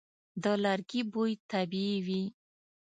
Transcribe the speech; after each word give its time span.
د 0.43 0.45
لرګي 0.63 1.01
بوی 1.11 1.31
طبیعي 1.51 1.97
وي. 2.05 2.23